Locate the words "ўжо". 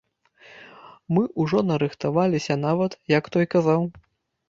1.45-1.63